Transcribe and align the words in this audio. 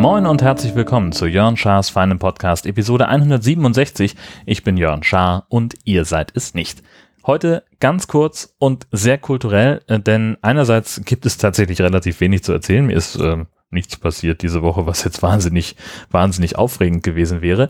Moin 0.00 0.24
und 0.26 0.40
herzlich 0.40 0.74
willkommen 0.74 1.12
zu 1.12 1.26
Jörn 1.26 1.58
Schars 1.58 1.90
feinem 1.90 2.18
Podcast 2.18 2.64
Episode 2.64 3.08
167. 3.08 4.16
Ich 4.46 4.64
bin 4.64 4.78
Jörn 4.78 5.02
Schaar 5.02 5.44
und 5.50 5.74
ihr 5.84 6.06
seid 6.06 6.32
es 6.34 6.54
nicht. 6.54 6.82
Heute 7.26 7.64
ganz 7.80 8.08
kurz 8.08 8.54
und 8.58 8.86
sehr 8.92 9.18
kulturell, 9.18 9.82
äh, 9.88 10.00
denn 10.00 10.38
einerseits 10.40 11.02
gibt 11.04 11.26
es 11.26 11.36
tatsächlich 11.36 11.82
relativ 11.82 12.20
wenig 12.20 12.42
zu 12.42 12.52
erzählen. 12.52 12.86
Mir 12.86 12.96
ist 12.96 13.16
äh, 13.16 13.44
nichts 13.70 13.98
passiert 13.98 14.42
diese 14.42 14.62
Woche, 14.62 14.86
was 14.86 15.04
jetzt 15.04 15.22
wahnsinnig, 15.22 15.76
wahnsinnig 16.10 16.56
aufregend 16.56 17.02
gewesen 17.02 17.42
wäre. 17.42 17.68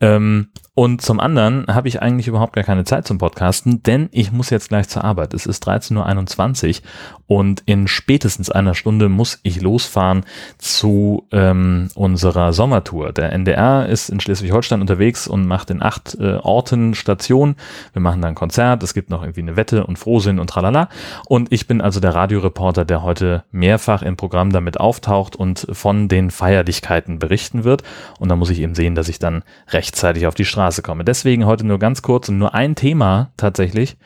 Ähm, 0.00 0.50
und 0.76 1.02
zum 1.02 1.20
anderen 1.20 1.66
habe 1.68 1.86
ich 1.86 2.02
eigentlich 2.02 2.26
überhaupt 2.26 2.54
gar 2.54 2.64
keine 2.64 2.82
Zeit 2.82 3.06
zum 3.06 3.18
Podcasten, 3.18 3.84
denn 3.84 4.08
ich 4.10 4.32
muss 4.32 4.50
jetzt 4.50 4.70
gleich 4.70 4.88
zur 4.88 5.04
Arbeit. 5.04 5.32
Es 5.32 5.46
ist 5.46 5.68
13.21 5.68 6.80
Uhr 6.80 6.88
und 7.28 7.62
in 7.64 7.86
spätestens 7.86 8.50
einer 8.50 8.74
Stunde 8.74 9.08
muss 9.08 9.38
ich 9.44 9.62
losfahren 9.62 10.24
zu 10.58 11.28
ähm, 11.30 11.90
unserer 11.94 12.52
Sommertour. 12.52 13.12
Der 13.12 13.32
NDR 13.32 13.88
ist 13.88 14.08
in 14.08 14.18
Schleswig-Holstein 14.18 14.80
unterwegs 14.80 15.28
und 15.28 15.46
macht 15.46 15.70
in 15.70 15.80
acht 15.80 16.16
äh, 16.18 16.38
Orten 16.42 16.94
Station. 16.94 17.54
Wir 17.92 18.02
machen 18.02 18.20
da 18.20 18.26
ein 18.26 18.34
Konzert, 18.34 18.82
es 18.82 18.94
gibt 18.94 19.10
noch 19.10 19.22
irgendwie 19.22 19.42
eine 19.42 19.56
Wette 19.56 19.86
und 19.86 19.96
Frohsinn 19.96 20.40
und 20.40 20.50
tralala. 20.50 20.88
Und 21.28 21.52
ich 21.52 21.68
bin 21.68 21.82
also 21.82 22.00
der 22.00 22.16
Radioreporter, 22.16 22.84
der 22.84 23.04
heute 23.04 23.44
mehrfach 23.52 24.02
im 24.02 24.16
Programm 24.16 24.50
damit 24.50 24.80
auftaucht 24.80 25.36
und 25.36 25.68
von 25.70 26.08
den 26.08 26.32
Feierlichkeiten 26.32 27.20
berichten 27.20 27.62
wird. 27.62 27.84
Und 28.18 28.28
da 28.28 28.34
muss 28.34 28.50
ich 28.50 28.60
eben 28.60 28.74
sehen, 28.74 28.96
dass 28.96 29.08
ich 29.08 29.20
dann 29.20 29.44
rechtzeitig 29.68 30.26
auf 30.26 30.34
die 30.34 30.44
Straße 30.44 30.63
Straße 30.64 30.82
komme. 30.82 31.04
Deswegen 31.04 31.44
heute 31.44 31.66
nur 31.66 31.78
ganz 31.78 32.00
kurz 32.00 32.30
und 32.30 32.38
nur 32.38 32.54
ein 32.54 32.74
Thema 32.74 33.32
tatsächlich. 33.36 33.98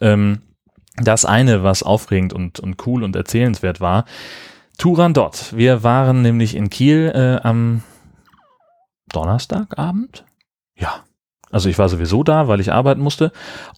Ähm, 0.00 0.42
das 0.96 1.24
eine, 1.24 1.64
was 1.64 1.82
aufregend 1.82 2.32
und, 2.32 2.60
und 2.60 2.86
cool 2.86 3.02
und 3.02 3.16
erzählenswert 3.16 3.80
war. 3.80 4.04
Turandot. 4.78 5.52
Wir 5.56 5.82
waren 5.82 6.22
nämlich 6.22 6.54
in 6.54 6.70
Kiel 6.70 7.10
äh, 7.12 7.44
am 7.44 7.82
Donnerstagabend. 9.12 10.24
Also 11.54 11.68
ich 11.68 11.78
war 11.78 11.88
sowieso 11.88 12.24
da, 12.24 12.48
weil 12.48 12.58
ich 12.58 12.72
arbeiten 12.72 13.00
musste. 13.00 13.30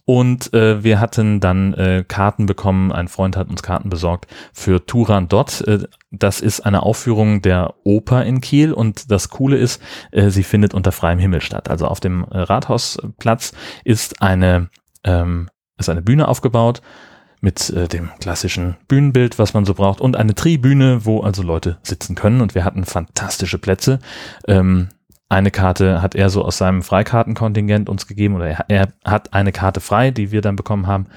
Und 0.03 0.51
äh, 0.51 0.83
wir 0.83 0.99
hatten 0.99 1.39
dann 1.39 1.75
äh, 1.75 2.03
Karten 2.07 2.47
bekommen. 2.47 2.91
Ein 2.91 3.07
Freund 3.07 3.37
hat 3.37 3.49
uns 3.49 3.61
Karten 3.61 3.91
besorgt 3.91 4.25
für 4.51 4.83
Turan 4.87 5.27
Dot. 5.27 5.61
Äh, 5.61 5.83
das 6.09 6.41
ist 6.41 6.61
eine 6.61 6.81
Aufführung 6.81 7.43
der 7.43 7.75
Oper 7.83 8.25
in 8.25 8.41
Kiel. 8.41 8.73
Und 8.73 9.11
das 9.11 9.29
Coole 9.29 9.57
ist, 9.57 9.79
äh, 10.11 10.29
sie 10.29 10.41
findet 10.41 10.73
unter 10.73 10.91
freiem 10.91 11.19
Himmel 11.19 11.41
statt. 11.41 11.69
Also 11.69 11.85
auf 11.85 11.99
dem 11.99 12.23
äh, 12.31 12.39
Rathausplatz 12.39 13.53
ist 13.83 14.23
eine, 14.23 14.69
ähm, 15.03 15.47
ist 15.77 15.89
eine 15.89 16.01
Bühne 16.01 16.27
aufgebaut 16.27 16.81
mit 17.41 17.69
äh, 17.69 17.87
dem 17.87 18.09
klassischen 18.19 18.77
Bühnenbild, 18.87 19.37
was 19.37 19.53
man 19.53 19.65
so 19.65 19.75
braucht, 19.75 20.01
und 20.01 20.15
eine 20.15 20.33
Tribüne, 20.33 21.05
wo 21.05 21.21
also 21.21 21.43
Leute 21.43 21.77
sitzen 21.83 22.15
können. 22.15 22.41
Und 22.41 22.55
wir 22.55 22.65
hatten 22.65 22.85
fantastische 22.85 23.59
Plätze. 23.59 23.99
Ähm, 24.47 24.89
eine 25.29 25.51
Karte 25.51 26.01
hat 26.01 26.15
er 26.15 26.29
so 26.29 26.43
aus 26.43 26.57
seinem 26.57 26.81
Freikartenkontingent 26.81 27.89
uns 27.89 28.07
gegeben 28.07 28.35
oder 28.35 28.47
er, 28.47 28.65
er 28.69 28.93
hat 29.05 29.33
eine 29.33 29.51
Karte 29.51 29.81
frei, 29.81 30.11
die 30.11 30.31
wir 30.31 30.41
dann 30.41 30.55
bekommen 30.55 30.87
haben. 30.87 31.07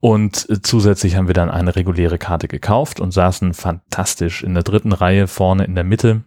Und 0.00 0.48
äh, 0.48 0.60
zusätzlich 0.62 1.16
haben 1.16 1.26
wir 1.26 1.34
dann 1.34 1.50
eine 1.50 1.74
reguläre 1.74 2.18
Karte 2.18 2.46
gekauft 2.46 3.00
und 3.00 3.12
saßen 3.12 3.54
fantastisch 3.54 4.42
in 4.42 4.54
der 4.54 4.62
dritten 4.62 4.92
Reihe 4.92 5.26
vorne 5.26 5.64
in 5.64 5.74
der 5.74 5.84
Mitte, 5.84 6.22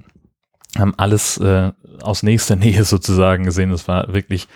haben 0.77 0.93
alles 0.97 1.37
äh, 1.37 1.71
aus 2.01 2.23
nächster 2.23 2.55
Nähe 2.57 2.83
sozusagen 2.83 3.45
gesehen. 3.45 3.71
Es 3.71 3.87
war 3.87 4.13
wirklich 4.13 4.47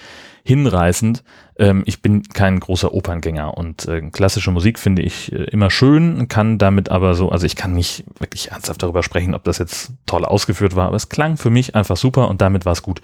hinreißend. 0.46 1.24
Ähm, 1.58 1.82
ich 1.86 2.02
bin 2.04 2.22
kein 2.24 2.60
großer 2.60 2.94
Operngänger 2.94 3.58
und 3.58 3.88
äh, 3.88 4.02
klassische 4.12 4.52
Musik 4.52 4.78
finde 4.78 5.02
ich 5.02 5.32
äh, 5.32 5.46
immer 5.46 5.72
schön, 5.72 6.28
kann 6.28 6.60
damit 6.60 6.90
aber 6.90 7.16
so, 7.16 7.30
also 7.30 7.48
ich 7.48 7.56
kann 7.56 7.74
nicht 7.74 8.06
wirklich 8.20 8.52
ernsthaft 8.52 8.84
darüber 8.84 9.02
sprechen, 9.02 9.34
ob 9.34 9.44
das 9.44 9.58
jetzt 9.58 9.94
toll 10.06 10.24
ausgeführt 10.24 10.76
war, 10.76 10.88
aber 10.88 10.98
es 10.98 11.10
klang 11.10 11.38
für 11.38 11.50
mich 11.50 11.76
einfach 11.76 11.98
super 11.98 12.30
und 12.30 12.42
damit 12.42 12.64
war 12.66 12.74
es 12.74 12.84
gut. 12.84 13.02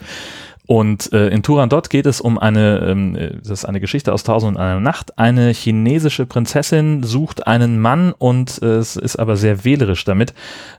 Und 0.71 1.11
äh, 1.11 1.27
in 1.27 1.43
Turandot 1.43 1.89
geht 1.89 2.05
es 2.05 2.21
um 2.21 2.39
eine, 2.39 2.79
ähm, 2.79 3.17
das 3.43 3.49
ist 3.49 3.65
eine 3.65 3.81
Geschichte 3.81 4.13
aus 4.13 4.23
Tausend 4.23 4.55
und 4.55 4.61
einer 4.63 4.79
Nacht. 4.79 5.19
Eine 5.19 5.49
chinesische 5.49 6.25
Prinzessin 6.25 7.03
sucht 7.03 7.45
einen 7.45 7.77
Mann 7.77 8.13
und 8.13 8.61
äh, 8.61 8.77
es 8.77 8.95
ist 8.95 9.17
aber 9.17 9.35
sehr 9.35 9.65
wählerisch 9.65 10.05
damit. 10.05 10.33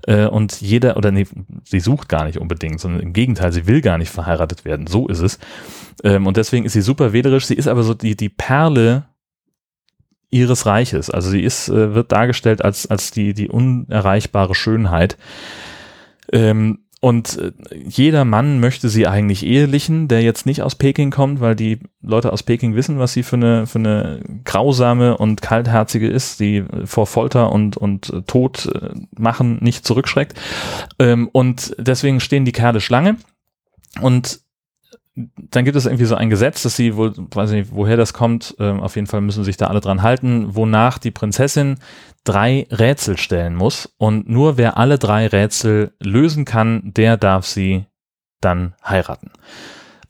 Äh, 0.06 0.28
und 0.28 0.62
jeder, 0.62 0.96
oder 0.96 1.10
nee, 1.10 1.26
sie 1.64 1.80
sucht 1.80 2.08
gar 2.08 2.24
nicht 2.24 2.38
unbedingt, 2.38 2.80
sondern 2.80 3.02
im 3.02 3.12
Gegenteil, 3.12 3.52
sie 3.52 3.66
will 3.66 3.82
gar 3.82 3.98
nicht 3.98 4.08
verheiratet 4.08 4.64
werden. 4.64 4.86
So 4.86 5.08
ist 5.08 5.20
es. 5.20 5.38
Ähm, 6.02 6.26
und 6.26 6.38
deswegen 6.38 6.64
ist 6.64 6.72
sie 6.72 6.80
super 6.80 7.12
wählerisch. 7.12 7.44
Sie 7.44 7.54
ist 7.54 7.68
aber 7.68 7.82
so 7.82 7.92
die, 7.92 8.16
die 8.16 8.30
Perle 8.30 9.04
ihres 10.30 10.64
Reiches. 10.64 11.10
Also 11.10 11.28
sie 11.28 11.42
ist, 11.42 11.68
äh, 11.68 11.94
wird 11.94 12.12
dargestellt 12.12 12.64
als, 12.64 12.86
als 12.86 13.10
die, 13.10 13.34
die 13.34 13.50
unerreichbare 13.50 14.54
Schönheit. 14.54 15.18
Ähm, 16.32 16.78
und 17.04 17.36
äh, 17.36 17.50
jeder 17.84 18.24
Mann 18.24 18.60
möchte 18.60 18.88
sie 18.88 19.08
eigentlich 19.08 19.44
ehelichen, 19.44 20.06
der 20.06 20.22
jetzt 20.22 20.46
nicht 20.46 20.62
aus 20.62 20.76
Peking 20.76 21.10
kommt, 21.10 21.40
weil 21.40 21.56
die 21.56 21.80
Leute 22.00 22.32
aus 22.32 22.44
Peking 22.44 22.76
wissen, 22.76 23.00
was 23.00 23.12
sie 23.12 23.24
für 23.24 23.34
eine, 23.34 23.66
für 23.66 23.80
eine 23.80 24.20
grausame 24.44 25.16
und 25.16 25.42
kaltherzige 25.42 26.08
ist, 26.08 26.38
die 26.38 26.64
vor 26.84 27.08
Folter 27.08 27.50
und, 27.50 27.76
und 27.76 28.12
Tod 28.28 28.66
äh, 28.66 28.94
machen 29.18 29.58
nicht 29.60 29.84
zurückschreckt. 29.84 30.38
Ähm, 31.00 31.28
und 31.32 31.74
deswegen 31.76 32.20
stehen 32.20 32.44
die 32.44 32.52
Kerle 32.52 32.80
Schlange. 32.80 33.16
Und 34.00 34.38
dann 35.14 35.64
gibt 35.64 35.76
es 35.76 35.84
irgendwie 35.84 36.06
so 36.06 36.14
ein 36.14 36.30
Gesetz, 36.30 36.62
dass 36.62 36.76
sie 36.76 36.96
wohl, 36.96 37.12
weiß 37.16 37.50
nicht, 37.50 37.70
woher 37.72 37.96
das 37.98 38.14
kommt, 38.14 38.56
ähm, 38.58 38.80
auf 38.80 38.96
jeden 38.96 39.06
Fall 39.06 39.20
müssen 39.20 39.44
sich 39.44 39.58
da 39.58 39.66
alle 39.66 39.80
dran 39.80 40.02
halten, 40.02 40.54
wonach 40.54 40.98
die 40.98 41.10
Prinzessin 41.10 41.76
drei 42.24 42.66
Rätsel 42.70 43.18
stellen 43.18 43.54
muss 43.54 43.92
und 43.98 44.28
nur 44.28 44.56
wer 44.56 44.78
alle 44.78 44.98
drei 44.98 45.26
Rätsel 45.26 45.92
lösen 46.00 46.44
kann, 46.44 46.92
der 46.94 47.16
darf 47.18 47.46
sie 47.46 47.84
dann 48.40 48.74
heiraten. 48.84 49.30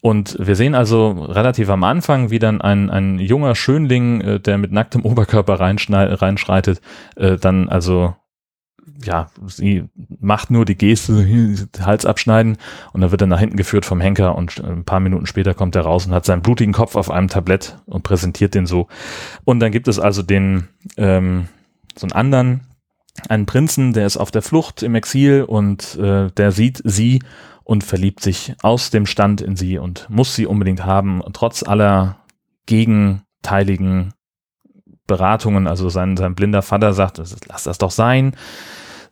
Und 0.01 0.37
wir 0.41 0.57
sehen 0.57 0.75
also 0.75 1.11
relativ 1.11 1.69
am 1.69 1.85
Anfang, 1.85 2.31
wie 2.31 2.41
dann 2.41 2.61
ein, 2.61 2.91
ein 2.91 3.19
junger 3.19 3.55
Schönling, 3.55 4.21
äh, 4.21 4.41
der 4.41 4.59
mit 4.59 4.73
nacktem 4.73 5.05
Oberkörper 5.05 5.61
reinschreitet, 5.61 6.81
äh, 7.17 7.37
dann 7.37 7.69
also 7.69 8.15
ja, 9.05 9.31
sie 9.47 9.85
macht 10.21 10.51
nur 10.51 10.65
die 10.65 10.77
Geste, 10.77 11.27
Hals 11.81 12.07
abschneiden 12.07 12.57
und 12.93 13.01
dann 13.01 13.11
wird 13.11 13.21
er 13.21 13.27
nach 13.27 13.41
hinten 13.41 13.57
geführt 13.57 13.85
vom 13.85 14.01
Henker 14.01 14.35
und 14.37 14.63
ein 14.63 14.85
paar 14.85 15.01
Minuten 15.01 15.27
später 15.27 15.55
kommt 15.55 15.77
er 15.77 15.83
raus 15.83 16.07
und 16.07 16.13
hat 16.13 16.25
seinen 16.25 16.43
blutigen 16.43 16.73
Kopf 16.73 16.97
auf 16.97 17.11
einem 17.11 17.29
Tablett 17.29 17.79
und 17.87 18.03
präsentiert 18.03 18.55
den 18.55 18.67
so. 18.67 18.89
Und 19.45 19.61
dann 19.61 19.73
gibt 19.73 19.89
es 19.89 19.99
also 19.99 20.23
den, 20.23 20.69
ähm, 20.97 21.49
so 21.97 22.07
einen 22.07 22.13
anderen, 22.13 22.61
einen 23.29 23.47
Prinzen, 23.47 23.93
der 23.93 24.07
ist 24.07 24.17
auf 24.17 24.31
der 24.31 24.43
Flucht 24.43 24.83
im 24.83 24.95
Exil 24.95 25.45
und 25.45 25.97
äh, 25.97 26.31
der 26.31 26.53
sieht 26.53 26.81
sie 26.85 27.21
und 27.65 27.85
verliebt 27.85 28.21
sich 28.21 28.55
aus 28.63 28.91
dem 28.91 29.07
Stand 29.07 29.41
in 29.41 29.57
sie 29.57 29.79
und 29.79 30.09
muss 30.09 30.35
sie 30.35 30.47
unbedingt 30.47 30.85
haben, 30.85 31.23
trotz 31.33 31.63
aller 31.63 32.17
gegenteiligen 32.67 34.15
Beratungen. 35.07 35.67
Also 35.67 35.89
sein, 35.89 36.17
sein 36.17 36.35
blinder 36.35 36.63
Vater 36.63 36.93
sagt, 36.93 37.21
lass 37.49 37.65
das 37.65 37.79
doch 37.79 37.91
sein 37.91 38.35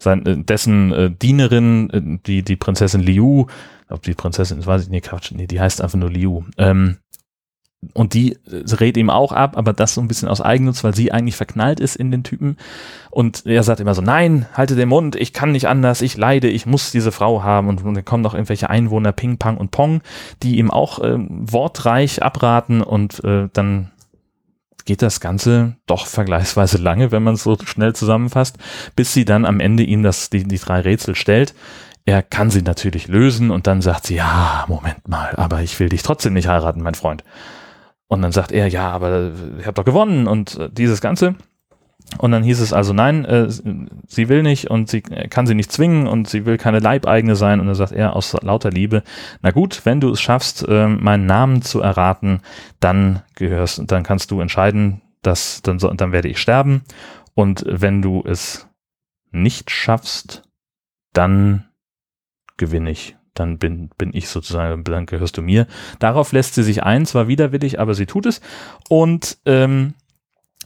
sein, 0.02 0.26
äh, 0.26 0.36
dessen 0.38 0.92
äh, 0.92 1.10
Dienerin, 1.10 1.90
äh, 1.90 2.18
die, 2.26 2.42
die 2.42 2.56
Prinzessin 2.56 3.00
Liu, 3.00 3.46
ob 3.88 4.02
die 4.02 4.14
Prinzessin, 4.14 4.58
das 4.58 4.66
weiß 4.66 4.82
ich 4.82 4.88
nicht, 4.88 5.06
Quatsch, 5.06 5.32
nee, 5.32 5.46
die 5.46 5.60
heißt 5.60 5.80
einfach 5.80 5.98
nur 5.98 6.10
Liu, 6.10 6.42
ähm, 6.58 6.96
und 7.94 8.12
die 8.12 8.32
äh, 8.50 8.74
rät 8.74 8.98
ihm 8.98 9.08
auch 9.08 9.32
ab, 9.32 9.56
aber 9.56 9.72
das 9.72 9.94
so 9.94 10.02
ein 10.02 10.08
bisschen 10.08 10.28
aus 10.28 10.42
Eigennutz, 10.42 10.84
weil 10.84 10.94
sie 10.94 11.12
eigentlich 11.12 11.36
verknallt 11.36 11.80
ist 11.80 11.96
in 11.96 12.10
den 12.10 12.24
Typen. 12.24 12.58
Und 13.10 13.46
er 13.46 13.62
sagt 13.62 13.80
immer 13.80 13.94
so, 13.94 14.02
nein, 14.02 14.44
halte 14.52 14.76
den 14.76 14.90
Mund, 14.90 15.16
ich 15.16 15.32
kann 15.32 15.52
nicht 15.52 15.66
anders, 15.66 16.02
ich 16.02 16.16
leide, 16.18 16.48
ich 16.48 16.66
muss 16.66 16.92
diese 16.92 17.10
Frau 17.10 17.42
haben. 17.42 17.68
Und, 17.68 17.82
und 17.82 17.94
dann 17.94 18.04
kommen 18.04 18.22
noch 18.22 18.34
irgendwelche 18.34 18.68
Einwohner, 18.68 19.12
Ping, 19.12 19.38
Pang 19.38 19.56
und 19.56 19.70
Pong, 19.70 20.02
die 20.42 20.58
ihm 20.58 20.70
auch 20.70 20.98
äh, 20.98 21.16
wortreich 21.18 22.22
abraten 22.22 22.82
und 22.82 23.24
äh, 23.24 23.48
dann 23.54 23.90
geht 24.84 25.02
das 25.02 25.20
Ganze 25.20 25.76
doch 25.86 26.06
vergleichsweise 26.06 26.78
lange, 26.78 27.12
wenn 27.12 27.22
man 27.22 27.34
es 27.34 27.42
so 27.42 27.56
schnell 27.64 27.94
zusammenfasst, 27.94 28.58
bis 28.96 29.12
sie 29.12 29.24
dann 29.24 29.44
am 29.44 29.60
Ende 29.60 29.82
ihm 29.82 30.02
das, 30.02 30.30
die, 30.30 30.44
die 30.44 30.58
drei 30.58 30.80
Rätsel 30.80 31.14
stellt. 31.14 31.54
Er 32.04 32.22
kann 32.22 32.50
sie 32.50 32.62
natürlich 32.62 33.08
lösen 33.08 33.50
und 33.50 33.66
dann 33.66 33.82
sagt 33.82 34.06
sie, 34.06 34.16
ja, 34.16 34.64
Moment 34.68 35.06
mal, 35.08 35.34
aber 35.36 35.60
ich 35.62 35.78
will 35.78 35.88
dich 35.88 36.02
trotzdem 36.02 36.32
nicht 36.32 36.48
heiraten, 36.48 36.82
mein 36.82 36.94
Freund. 36.94 37.24
Und 38.08 38.22
dann 38.22 38.32
sagt 38.32 38.50
er, 38.50 38.66
ja, 38.66 38.90
aber 38.90 39.30
ich 39.58 39.66
habe 39.66 39.74
doch 39.74 39.84
gewonnen 39.84 40.26
und 40.26 40.58
äh, 40.58 40.68
dieses 40.70 41.00
Ganze. 41.00 41.36
Und 42.18 42.32
dann 42.32 42.42
hieß 42.42 42.60
es 42.60 42.72
also, 42.72 42.92
nein, 42.92 43.24
äh, 43.24 43.48
sie 43.48 44.28
will 44.28 44.42
nicht 44.42 44.68
und 44.68 44.88
sie 44.88 45.00
kann 45.00 45.46
sie 45.46 45.54
nicht 45.54 45.72
zwingen 45.72 46.06
und 46.06 46.28
sie 46.28 46.44
will 46.44 46.58
keine 46.58 46.80
Leibeigene 46.80 47.36
sein. 47.36 47.60
Und 47.60 47.66
dann 47.66 47.74
sagt 47.74 47.92
er 47.92 48.16
aus 48.16 48.36
lauter 48.42 48.70
Liebe, 48.70 49.02
na 49.42 49.50
gut, 49.50 49.82
wenn 49.84 50.00
du 50.00 50.10
es 50.10 50.20
schaffst, 50.20 50.66
äh, 50.68 50.88
meinen 50.88 51.26
Namen 51.26 51.62
zu 51.62 51.80
erraten, 51.80 52.40
dann 52.80 53.22
gehörst, 53.36 53.82
dann 53.86 54.02
kannst 54.02 54.30
du 54.30 54.40
entscheiden, 54.40 55.02
dass, 55.22 55.62
dann, 55.62 55.78
dann 55.78 56.12
werde 56.12 56.28
ich 56.28 56.38
sterben. 56.38 56.82
Und 57.34 57.64
wenn 57.66 58.02
du 58.02 58.22
es 58.26 58.68
nicht 59.30 59.70
schaffst, 59.70 60.42
dann 61.12 61.66
gewinne 62.56 62.90
ich 62.90 63.16
dann 63.34 63.58
bin, 63.58 63.90
bin 63.96 64.10
ich 64.12 64.28
sozusagen, 64.28 64.84
dann 64.84 65.06
gehörst 65.06 65.38
du 65.38 65.42
mir. 65.42 65.66
Darauf 65.98 66.32
lässt 66.32 66.54
sie 66.54 66.62
sich 66.62 66.82
ein, 66.82 67.06
zwar 67.06 67.28
widerwillig, 67.28 67.80
aber 67.80 67.94
sie 67.94 68.06
tut 68.06 68.26
es. 68.26 68.40
Und 68.88 69.38
ähm, 69.46 69.94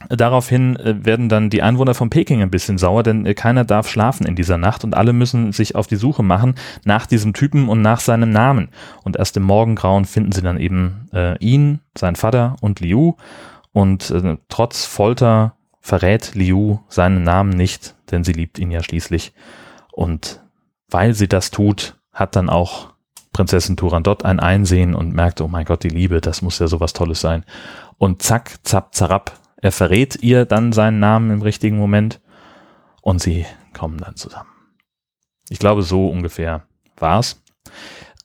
Daraufhin 0.09 0.77
äh, 0.77 1.05
werden 1.05 1.29
dann 1.29 1.51
die 1.51 1.63
Einwohner 1.63 1.95
von 1.95 2.11
Peking 2.11 2.43
ein 2.43 2.51
bisschen 2.51 2.79
sauer, 2.79 3.03
denn 3.03 3.25
äh, 3.27 3.35
keiner 3.35 3.65
darf 3.65 3.89
schlafen 3.89 4.27
in 4.27 4.37
dieser 4.37 4.59
Nacht 4.59 4.85
und 4.85 4.95
alle 4.95 5.13
müssen 5.13 5.53
sich 5.53 5.77
auf 5.77 5.87
die 5.87 5.97
Suche 5.97 6.23
machen 6.23 6.57
nach 6.85 7.07
diesem 7.07 7.33
Typen 7.33 7.69
und 7.69 7.81
nach 7.81 8.01
seinem 8.01 8.31
Namen. 8.31 8.69
Und 9.05 9.17
erst 9.17 9.37
im 9.37 9.45
Morgengrauen 9.45 10.05
finden 10.05 10.33
sie 10.33 10.43
dann 10.43 10.59
eben 10.59 11.09
äh, 11.13 11.39
ihn, 11.39 11.81
sein 11.97 12.17
Vater 12.17 12.57
und 12.61 12.81
Liu. 12.81 13.15
Und 13.73 14.11
äh, 14.11 14.37
trotz 14.49 14.85
Folter 14.85 15.55
verrät 15.81 16.35
Liu 16.35 16.79
seinen 16.89 17.23
Namen 17.23 17.51
nicht, 17.51 17.95
denn 18.11 18.25
sie 18.25 18.33
liebt 18.33 18.59
ihn 18.59 18.71
ja 18.71 18.83
schließlich. 18.83 19.33
Und 19.93 20.43
weil 20.89 21.15
sie 21.15 21.29
das 21.29 21.51
tut, 21.51 21.97
hat 22.13 22.37
dann 22.37 22.51
auch 22.51 22.95
Prinzessin 23.33 23.77
Turandot 23.77 24.25
ein 24.25 24.41
Einsehen 24.41 24.95
und 24.95 25.15
merkt, 25.15 25.41
oh 25.41 25.49
mein 25.49 25.65
Gott, 25.65 25.83
die 25.83 25.89
Liebe, 25.89 26.21
das 26.21 26.43
muss 26.43 26.59
ja 26.59 26.69
sowas 26.69 26.93
Tolles 26.93 27.21
sein. 27.21 27.45
Und 27.99 28.23
zack, 28.23 28.59
zapp, 28.63 28.95
zarab, 28.95 29.33
er 29.65 29.73
verrät 29.73 30.23
ihr 30.23 30.45
dann 30.45 30.75
seinen 30.75 31.01
Namen 31.01 31.31
im 31.31 31.41
richtigen 31.41 31.79
Moment 31.79 32.21
und 33.01 33.23
sie 33.23 33.47
kommen 33.73 33.97
dann 33.97 34.15
zusammen. 34.15 34.51
Ich 35.49 35.59
glaube, 35.59 35.81
so 35.81 36.09
ungefähr 36.09 36.67
war's. 36.99 37.43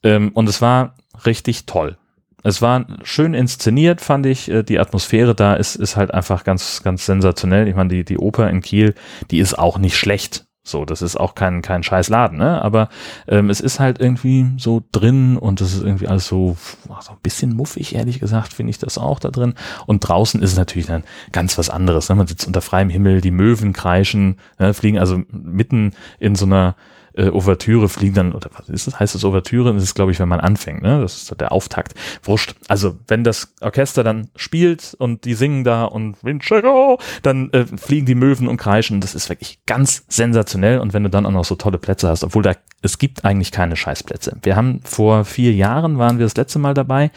Ähm, 0.04 0.32
und 0.34 0.50
es 0.50 0.62
war 0.62 0.96
richtig 1.26 1.66
toll. 1.66 1.98
Es 2.44 2.62
war 2.62 2.86
schön 3.04 3.34
inszeniert, 3.34 4.02
fand 4.02 4.26
ich. 4.26 4.52
Äh, 4.52 4.64
die 4.64 4.80
Atmosphäre 4.80 5.34
da 5.34 5.54
ist, 5.54 5.78
ist 5.78 5.96
halt 5.96 6.14
einfach 6.14 6.44
ganz, 6.44 6.84
ganz 6.84 7.06
sensationell. 7.06 7.70
Ich 7.70 7.76
meine, 7.76 7.88
die, 7.88 8.04
die 8.04 8.18
Oper 8.18 8.50
in 8.50 8.60
Kiel, 8.60 8.94
die 9.32 9.40
ist 9.40 9.58
auch 9.58 9.78
nicht 9.78 9.96
schlecht. 9.96 10.46
So, 10.69 10.86
das 10.86 11.01
ist 11.01 11.19
auch 11.19 11.36
kein, 11.36 11.62
kein 11.62 11.83
scheiß 11.83 12.10
Laden, 12.10 12.38
ne? 12.38 12.62
Aber 12.62 12.89
ähm, 13.27 13.50
es 13.50 13.60
ist 13.60 13.80
halt 13.80 14.00
irgendwie 14.00 14.48
so 14.57 14.83
drin 14.92 15.38
und 15.38 15.62
das 15.62 15.74
ist 15.74 15.83
irgendwie 15.83 16.07
alles 16.07 16.27
so, 16.27 16.57
so 17.01 17.12
ein 17.12 17.18
bisschen 17.21 17.56
muffig, 17.56 17.95
ehrlich 17.95 18.19
gesagt, 18.19 18.54
finde 18.54 18.71
ich 18.71 18.77
das 18.77 18.98
auch 18.98 19.19
da 19.19 19.30
drin. 19.30 19.56
Und 19.86 20.07
draußen 20.07 20.42
ist 20.42 20.51
es 20.51 20.57
natürlich 20.57 20.88
dann 20.88 21.04
ganz 21.31 21.57
was 21.57 21.69
anderes. 21.69 22.10
Ne? 22.10 22.16
Man 22.16 22.27
sitzt 22.27 22.48
unter 22.48 22.62
freiem 22.62 22.89
Himmel, 22.89 23.21
die 23.21 23.31
Möwen 23.31 23.74
kreischen, 23.74 24.38
ne? 24.57 24.74
fliegen 24.74 25.00
also 25.00 25.21
mitten 25.31 25.94
in 26.19 26.36
so 26.36 26.45
einer 26.45 26.75
äh, 27.14 27.30
Ouvertüre 27.30 27.90
fliegen 27.90 28.16
dann, 28.16 28.34
oder 28.34 28.50
was 28.56 28.70
ist 28.70 28.88
das? 28.88 29.00
Heißt 29.00 29.16
das 29.16 29.24
Ouvertüre? 29.24 29.74
Das 29.74 29.84
ist, 29.84 29.96
glaube 29.96 30.12
ich, 30.12 30.20
wenn 30.20 30.30
man 30.30 30.40
anfängt, 30.40 30.82
ne? 30.82 31.02
Das 31.02 31.18
ist 31.18 31.40
der 31.40 31.52
Auftakt. 31.52 31.94
Wurscht. 32.24 32.56
Also, 32.68 32.98
wenn 33.08 33.24
das 33.24 33.54
Orchester 33.62 34.04
dann 34.04 34.30
spielt 34.36 34.96
und 34.98 35.26
die 35.26 35.34
singen 35.34 35.64
da 35.64 35.86
und 35.86 36.24
Vincero, 36.24 37.00
dann 37.22 37.52
äh, 37.52 37.66
fliegen 37.66 38.06
die 38.06 38.16
Möwen 38.16 38.48
und 38.48 38.58
kreischen. 38.58 39.02
Das 39.02 39.16
ist 39.16 39.30
wirklich 39.30 39.60
ganz 39.66 40.04
sensationell. 40.08 40.80
Und 40.80 40.94
wenn 40.94 41.04
du 41.04 41.10
dann 41.10 41.26
auch 41.26 41.32
noch 41.32 41.46
so 41.46 41.56
tolle 41.56 41.78
Plätze 41.78 42.08
hast, 42.08 42.24
obwohl 42.24 42.44
da, 42.44 42.54
es 42.82 42.98
gibt 42.98 43.26
eigentlich 43.26 43.52
keine 43.52 43.76
Scheißplätze. 43.76 44.38
Wir 44.42 44.56
haben 44.56 44.82
vor 44.84 45.26
vier 45.26 45.54
Jahren 45.54 45.98
waren 45.98 46.18
wir 46.20 46.26
das 46.26 46.36
letzte 46.36 46.60
Mal 46.60 46.74
dabei. 46.74 47.12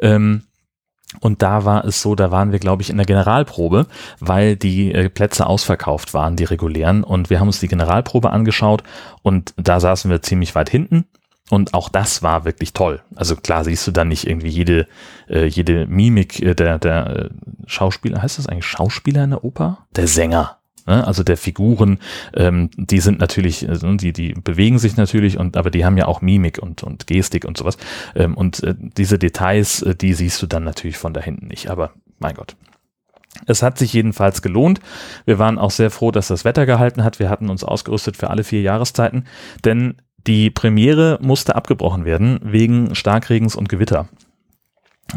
Ähm, 0.00 0.42
und 1.18 1.42
da 1.42 1.64
war 1.64 1.84
es 1.84 2.00
so, 2.02 2.14
da 2.14 2.30
waren 2.30 2.52
wir, 2.52 2.60
glaube 2.60 2.82
ich, 2.82 2.90
in 2.90 2.96
der 2.96 3.06
Generalprobe, 3.06 3.86
weil 4.20 4.56
die 4.56 4.94
äh, 4.94 5.08
Plätze 5.08 5.46
ausverkauft 5.46 6.14
waren, 6.14 6.36
die 6.36 6.44
regulären. 6.44 7.02
Und 7.02 7.30
wir 7.30 7.40
haben 7.40 7.48
uns 7.48 7.58
die 7.58 7.68
Generalprobe 7.68 8.30
angeschaut 8.30 8.84
und 9.22 9.52
da 9.56 9.80
saßen 9.80 10.10
wir 10.10 10.22
ziemlich 10.22 10.54
weit 10.54 10.70
hinten. 10.70 11.06
Und 11.50 11.74
auch 11.74 11.88
das 11.88 12.22
war 12.22 12.44
wirklich 12.44 12.74
toll. 12.74 13.02
Also 13.16 13.34
klar 13.34 13.64
siehst 13.64 13.84
du 13.84 13.90
dann 13.90 14.06
nicht 14.06 14.24
irgendwie 14.24 14.50
jede, 14.50 14.86
äh, 15.28 15.46
jede 15.46 15.86
Mimik 15.86 16.40
äh, 16.40 16.54
der, 16.54 16.78
der 16.78 17.06
äh, 17.06 17.28
Schauspieler. 17.66 18.22
Heißt 18.22 18.38
das 18.38 18.46
eigentlich 18.46 18.66
Schauspieler 18.66 19.24
in 19.24 19.30
der 19.30 19.42
Oper? 19.42 19.78
Der 19.96 20.06
Sänger 20.06 20.59
Ne? 20.90 21.06
Also 21.06 21.22
der 21.22 21.36
Figuren, 21.36 22.00
ähm, 22.34 22.68
die 22.76 22.98
sind 22.98 23.20
natürlich, 23.20 23.68
also 23.68 23.94
die, 23.94 24.12
die 24.12 24.34
bewegen 24.34 24.80
sich 24.80 24.96
natürlich 24.96 25.38
und 25.38 25.56
aber 25.56 25.70
die 25.70 25.84
haben 25.84 25.96
ja 25.96 26.06
auch 26.06 26.20
Mimik 26.20 26.58
und, 26.58 26.82
und 26.82 27.06
Gestik 27.06 27.44
und 27.44 27.56
sowas. 27.56 27.76
Ähm, 28.16 28.34
und 28.34 28.60
äh, 28.64 28.74
diese 28.76 29.16
Details, 29.16 29.82
äh, 29.82 29.94
die 29.94 30.14
siehst 30.14 30.42
du 30.42 30.48
dann 30.48 30.64
natürlich 30.64 30.98
von 30.98 31.14
da 31.14 31.20
hinten 31.20 31.46
nicht. 31.46 31.70
Aber 31.70 31.92
mein 32.18 32.34
Gott. 32.34 32.56
Es 33.46 33.62
hat 33.62 33.78
sich 33.78 33.92
jedenfalls 33.92 34.42
gelohnt. 34.42 34.80
Wir 35.24 35.38
waren 35.38 35.58
auch 35.58 35.70
sehr 35.70 35.92
froh, 35.92 36.10
dass 36.10 36.26
das 36.26 36.44
Wetter 36.44 36.66
gehalten 36.66 37.04
hat. 37.04 37.20
Wir 37.20 37.30
hatten 37.30 37.48
uns 37.48 37.62
ausgerüstet 37.62 38.16
für 38.16 38.28
alle 38.28 38.42
vier 38.42 38.62
Jahreszeiten, 38.62 39.26
denn 39.64 39.94
die 40.26 40.50
Premiere 40.50 41.20
musste 41.22 41.54
abgebrochen 41.54 42.04
werden 42.04 42.40
wegen 42.42 42.96
Starkregens 42.96 43.54
und 43.54 43.68
Gewitter. 43.68 44.08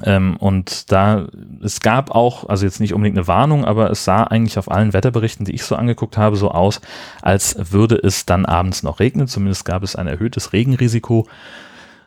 Ähm, 0.04 0.38
und 0.38 0.92
da, 0.92 1.28
es 1.62 1.80
gab 1.82 2.12
auch, 2.12 2.50
also 2.50 2.66
jetzt 2.66 2.80
nicht 2.80 2.94
unbedingt 2.94 3.18
eine 3.18 3.28
Warnung, 3.28 3.66
aber 3.66 3.92
es 3.92 4.06
sah 4.06 4.24
eigentlich 4.24 4.58
auf 4.58 4.72
allen 4.72 4.94
Wetterberichten, 4.94 5.46
die 5.46 5.54
ich 5.54 5.64
so 5.64 5.76
angeguckt 5.76 6.18
habe, 6.18 6.36
so 6.36 6.52
aus, 6.52 6.82
als 7.22 7.72
würde 7.72 7.96
es 7.96 8.26
dann 8.26 8.46
abends 8.46 8.84
noch 8.84 9.00
regnen. 9.00 9.28
Zumindest 9.28 9.66
gab 9.66 9.84
es 9.84 9.96
ein 9.96 10.08
erhöhtes 10.08 10.54
Regenrisiko, 10.54 11.28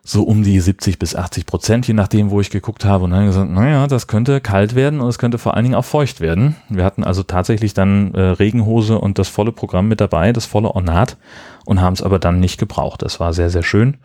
so 0.03 0.23
um 0.23 0.45
die 0.45 0.61
70 0.61 0.99
bis 0.99 1.17
80 1.17 1.47
Prozent, 1.47 1.89
je 1.89 1.95
nachdem, 1.95 2.31
wo 2.31 2.41
ich 2.41 2.51
geguckt 2.51 2.85
habe. 2.85 3.05
Und 3.05 3.11
dann 3.11 3.27
gesagt, 3.27 3.51
naja, 3.51 3.87
das 3.89 4.07
könnte 4.07 4.41
kalt 4.41 4.75
werden 4.75 5.01
und 5.01 5.09
es 5.09 5.19
könnte 5.19 5.39
vor 5.39 5.55
allen 5.55 5.65
Dingen 5.65 5.75
auch 5.75 5.85
feucht 5.85 6.21
werden. 6.21 6.57
Wir 6.69 6.85
hatten 6.85 7.03
also 7.03 7.25
tatsächlich 7.25 7.75
dann 7.75 8.15
äh, 8.15 8.21
Regenhose 8.21 8.99
und 8.99 9.19
das 9.19 9.29
volle 9.29 9.53
Programm 9.53 9.89
mit 9.89 10.01
dabei, 10.01 10.33
das 10.33 10.47
volle 10.47 10.71
Ornat 10.71 11.17
und 11.65 11.81
haben 11.81 11.95
es 11.95 12.03
aber 12.03 12.21
dann 12.21 12.39
nicht 12.39 12.59
gebraucht. 12.59 13.03
Das 13.03 13.19
war 13.19 13.33
sehr, 13.33 13.51
sehr 13.51 13.65
schön. 13.65 13.97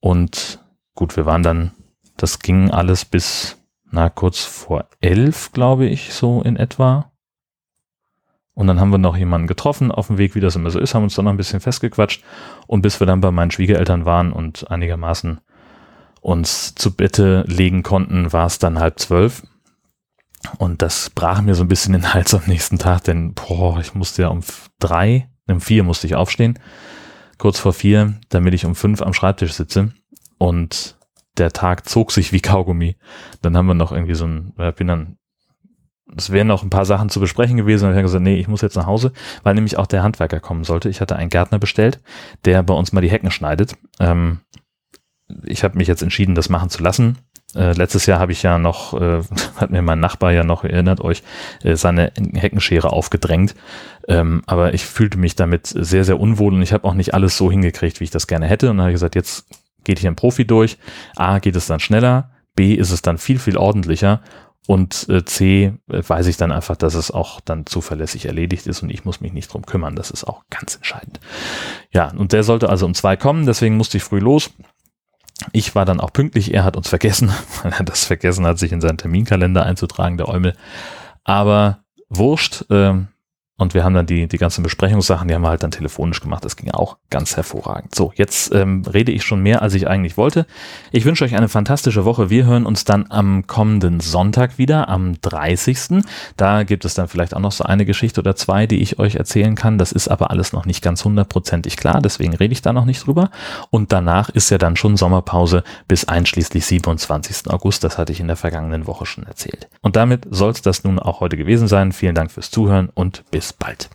Und 0.00 0.58
gut, 0.94 1.16
wir 1.16 1.26
waren 1.26 1.42
dann 1.42 1.72
das 2.16 2.38
ging 2.38 2.70
alles 2.70 3.04
bis, 3.04 3.58
na, 3.90 4.08
kurz 4.10 4.44
vor 4.44 4.86
elf, 5.00 5.52
glaube 5.52 5.86
ich, 5.86 6.12
so 6.12 6.42
in 6.42 6.56
etwa. 6.56 7.12
Und 8.54 8.66
dann 8.66 8.80
haben 8.80 8.90
wir 8.90 8.98
noch 8.98 9.16
jemanden 9.16 9.46
getroffen 9.46 9.90
auf 9.90 10.08
dem 10.08 10.18
Weg, 10.18 10.34
wie 10.34 10.40
das 10.40 10.56
immer 10.56 10.70
so 10.70 10.78
ist, 10.78 10.94
haben 10.94 11.04
uns 11.04 11.14
dann 11.14 11.24
noch 11.24 11.32
ein 11.32 11.38
bisschen 11.38 11.60
festgequatscht. 11.60 12.22
Und 12.66 12.82
bis 12.82 13.00
wir 13.00 13.06
dann 13.06 13.20
bei 13.20 13.30
meinen 13.30 13.50
Schwiegereltern 13.50 14.04
waren 14.04 14.32
und 14.32 14.70
einigermaßen 14.70 15.40
uns 16.20 16.74
zu 16.74 16.94
Bette 16.94 17.44
legen 17.46 17.82
konnten, 17.82 18.32
war 18.32 18.46
es 18.46 18.58
dann 18.58 18.78
halb 18.78 18.98
zwölf. 19.00 19.42
Und 20.58 20.82
das 20.82 21.10
brach 21.10 21.40
mir 21.40 21.54
so 21.54 21.64
ein 21.64 21.68
bisschen 21.68 21.92
den 21.92 22.12
Hals 22.14 22.34
am 22.34 22.42
nächsten 22.46 22.78
Tag, 22.78 23.04
denn 23.04 23.34
boah, 23.34 23.78
ich 23.80 23.94
musste 23.94 24.22
ja 24.22 24.28
um 24.28 24.40
drei, 24.78 25.28
um 25.48 25.60
vier 25.60 25.82
musste 25.82 26.06
ich 26.06 26.14
aufstehen, 26.14 26.58
kurz 27.38 27.58
vor 27.58 27.72
vier, 27.72 28.14
damit 28.28 28.54
ich 28.54 28.64
um 28.64 28.74
fünf 28.74 29.02
am 29.02 29.14
Schreibtisch 29.14 29.52
sitze. 29.52 29.92
Und 30.38 30.96
der 31.38 31.52
Tag 31.52 31.88
zog 31.88 32.12
sich 32.12 32.32
wie 32.32 32.40
Kaugummi. 32.40 32.96
Dann 33.40 33.56
haben 33.56 33.66
wir 33.66 33.74
noch 33.74 33.92
irgendwie 33.92 34.14
so 34.14 34.26
ein, 34.26 34.52
ich 34.58 34.74
bin 34.74 34.86
dann, 34.86 35.16
es 36.16 36.30
wären 36.30 36.46
noch 36.46 36.62
ein 36.62 36.70
paar 36.70 36.84
Sachen 36.84 37.08
zu 37.08 37.20
besprechen 37.20 37.56
gewesen. 37.56 37.86
Und 37.86 37.92
ich 37.92 37.96
habe 37.96 38.02
gesagt, 38.02 38.24
nee, 38.24 38.38
ich 38.38 38.48
muss 38.48 38.60
jetzt 38.60 38.76
nach 38.76 38.86
Hause, 38.86 39.12
weil 39.42 39.54
nämlich 39.54 39.78
auch 39.78 39.86
der 39.86 40.02
Handwerker 40.02 40.40
kommen 40.40 40.64
sollte. 40.64 40.88
Ich 40.88 41.00
hatte 41.00 41.16
einen 41.16 41.30
Gärtner 41.30 41.58
bestellt, 41.58 42.00
der 42.44 42.62
bei 42.62 42.74
uns 42.74 42.92
mal 42.92 43.00
die 43.00 43.10
Hecken 43.10 43.30
schneidet. 43.30 43.76
Ähm, 43.98 44.40
ich 45.44 45.64
habe 45.64 45.78
mich 45.78 45.88
jetzt 45.88 46.02
entschieden, 46.02 46.34
das 46.34 46.50
machen 46.50 46.68
zu 46.68 46.82
lassen. 46.82 47.18
Äh, 47.54 47.72
letztes 47.72 48.06
Jahr 48.06 48.18
habe 48.18 48.32
ich 48.32 48.42
ja 48.42 48.58
noch, 48.58 48.98
äh, 49.00 49.22
hat 49.56 49.70
mir 49.70 49.82
mein 49.82 50.00
Nachbar 50.00 50.32
ja 50.32 50.44
noch, 50.44 50.64
erinnert 50.64 51.00
euch, 51.00 51.22
äh, 51.62 51.76
seine 51.76 52.12
Heckenschere 52.34 52.92
aufgedrängt. 52.92 53.54
Ähm, 54.08 54.42
aber 54.46 54.74
ich 54.74 54.84
fühlte 54.84 55.18
mich 55.18 55.36
damit 55.36 55.66
sehr, 55.66 56.04
sehr 56.04 56.18
unwohl 56.18 56.54
und 56.54 56.62
ich 56.62 56.72
habe 56.72 56.84
auch 56.84 56.94
nicht 56.94 57.14
alles 57.14 57.36
so 57.36 57.50
hingekriegt, 57.50 58.00
wie 58.00 58.04
ich 58.04 58.10
das 58.10 58.26
gerne 58.26 58.46
hätte. 58.46 58.70
Und 58.70 58.76
dann 58.76 58.84
habe 58.84 58.90
ich 58.90 58.96
gesagt, 58.96 59.14
jetzt 59.14 59.46
geht 59.84 59.98
hier 59.98 60.10
ein 60.10 60.16
Profi 60.16 60.46
durch. 60.46 60.78
A, 61.16 61.38
geht 61.38 61.56
es 61.56 61.66
dann 61.66 61.80
schneller. 61.80 62.30
B, 62.54 62.74
ist 62.74 62.90
es 62.90 63.02
dann 63.02 63.18
viel, 63.18 63.38
viel 63.38 63.56
ordentlicher. 63.56 64.20
Und 64.68 65.08
äh, 65.08 65.24
C, 65.24 65.74
äh, 65.90 66.02
weiß 66.06 66.26
ich 66.28 66.36
dann 66.36 66.52
einfach, 66.52 66.76
dass 66.76 66.94
es 66.94 67.10
auch 67.10 67.40
dann 67.40 67.66
zuverlässig 67.66 68.26
erledigt 68.26 68.66
ist 68.68 68.82
und 68.82 68.90
ich 68.90 69.04
muss 69.04 69.20
mich 69.20 69.32
nicht 69.32 69.52
drum 69.52 69.66
kümmern. 69.66 69.96
Das 69.96 70.10
ist 70.10 70.24
auch 70.24 70.44
ganz 70.50 70.76
entscheidend. 70.76 71.18
Ja, 71.90 72.12
und 72.12 72.32
der 72.32 72.44
sollte 72.44 72.68
also 72.68 72.86
um 72.86 72.94
zwei 72.94 73.16
kommen, 73.16 73.44
deswegen 73.44 73.76
musste 73.76 73.96
ich 73.96 74.04
früh 74.04 74.20
los. 74.20 74.50
Ich 75.50 75.74
war 75.74 75.84
dann 75.84 75.98
auch 75.98 76.12
pünktlich, 76.12 76.54
er 76.54 76.62
hat 76.62 76.76
uns 76.76 76.88
vergessen, 76.88 77.32
weil 77.62 77.72
er 77.72 77.84
das 77.84 78.04
vergessen 78.04 78.46
hat, 78.46 78.58
sich 78.58 78.70
in 78.70 78.80
seinen 78.80 78.98
Terminkalender 78.98 79.66
einzutragen, 79.66 80.16
der 80.16 80.28
Eumel. 80.28 80.56
Aber 81.24 81.80
wurscht, 82.08 82.70
äh, 82.70 82.94
und 83.58 83.74
wir 83.74 83.84
haben 83.84 83.94
dann 83.94 84.06
die, 84.06 84.26
die 84.26 84.38
ganzen 84.38 84.62
Besprechungssachen, 84.62 85.28
die 85.28 85.34
haben 85.34 85.42
wir 85.42 85.50
halt 85.50 85.62
dann 85.62 85.70
telefonisch 85.70 86.20
gemacht. 86.20 86.44
Das 86.44 86.56
ging 86.56 86.70
auch 86.70 86.96
ganz 87.10 87.36
hervorragend. 87.36 87.94
So, 87.94 88.12
jetzt 88.16 88.52
ähm, 88.54 88.82
rede 88.92 89.12
ich 89.12 89.22
schon 89.22 89.40
mehr, 89.40 89.62
als 89.62 89.74
ich 89.74 89.86
eigentlich 89.86 90.16
wollte. 90.16 90.46
Ich 90.90 91.04
wünsche 91.04 91.24
euch 91.24 91.36
eine 91.36 91.48
fantastische 91.48 92.04
Woche. 92.04 92.30
Wir 92.30 92.44
hören 92.44 92.66
uns 92.66 92.84
dann 92.84 93.06
am 93.10 93.46
kommenden 93.46 94.00
Sonntag 94.00 94.58
wieder, 94.58 94.88
am 94.88 95.20
30. 95.20 96.02
Da 96.36 96.64
gibt 96.64 96.84
es 96.84 96.94
dann 96.94 97.08
vielleicht 97.08 97.36
auch 97.36 97.40
noch 97.40 97.52
so 97.52 97.64
eine 97.64 97.84
Geschichte 97.84 98.20
oder 98.20 98.34
zwei, 98.34 98.66
die 98.66 98.80
ich 98.80 98.98
euch 98.98 99.16
erzählen 99.16 99.54
kann. 99.54 99.78
Das 99.78 99.92
ist 99.92 100.08
aber 100.08 100.30
alles 100.30 100.52
noch 100.52 100.66
nicht 100.66 100.82
ganz 100.82 101.04
hundertprozentig 101.04 101.76
klar, 101.76 102.00
deswegen 102.00 102.34
rede 102.34 102.52
ich 102.52 102.62
da 102.62 102.72
noch 102.72 102.86
nicht 102.86 103.06
drüber. 103.06 103.30
Und 103.70 103.92
danach 103.92 104.28
ist 104.30 104.50
ja 104.50 104.58
dann 104.58 104.76
schon 104.76 104.96
Sommerpause 104.96 105.62
bis 105.86 106.06
einschließlich 106.06 106.64
27. 106.66 107.50
August. 107.50 107.84
Das 107.84 107.98
hatte 107.98 108.12
ich 108.12 108.18
in 108.18 108.26
der 108.26 108.36
vergangenen 108.36 108.86
Woche 108.86 109.06
schon 109.06 109.24
erzählt. 109.24 109.68
Und 109.82 109.94
damit 109.94 110.26
soll 110.30 110.50
es 110.50 110.62
das 110.62 110.84
nun 110.84 110.98
auch 110.98 111.20
heute 111.20 111.36
gewesen 111.36 111.68
sein. 111.68 111.92
Vielen 111.92 112.14
Dank 112.14 112.30
fürs 112.32 112.50
Zuhören 112.50 112.88
und 112.94 113.24
bis 113.52 113.58
bald. 113.58 113.90